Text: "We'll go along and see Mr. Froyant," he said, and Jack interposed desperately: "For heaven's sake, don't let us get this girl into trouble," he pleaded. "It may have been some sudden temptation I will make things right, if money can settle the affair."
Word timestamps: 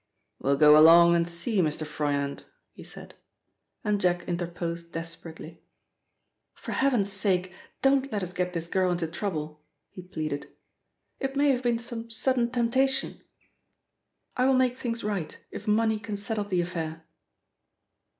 "We'll 0.39 0.57
go 0.57 0.75
along 0.75 1.13
and 1.13 1.27
see 1.27 1.61
Mr. 1.61 1.85
Froyant," 1.85 2.45
he 2.73 2.83
said, 2.83 3.13
and 3.83 4.01
Jack 4.01 4.27
interposed 4.27 4.91
desperately: 4.91 5.61
"For 6.55 6.71
heaven's 6.71 7.11
sake, 7.11 7.53
don't 7.83 8.11
let 8.11 8.23
us 8.23 8.33
get 8.33 8.53
this 8.53 8.65
girl 8.65 8.91
into 8.91 9.05
trouble," 9.05 9.61
he 9.91 10.01
pleaded. 10.01 10.47
"It 11.19 11.35
may 11.35 11.49
have 11.51 11.61
been 11.61 11.77
some 11.77 12.09
sudden 12.09 12.49
temptation 12.49 13.21
I 14.35 14.47
will 14.47 14.55
make 14.55 14.75
things 14.75 15.03
right, 15.03 15.37
if 15.51 15.67
money 15.67 15.99
can 15.99 16.17
settle 16.17 16.45
the 16.45 16.61
affair." 16.61 17.05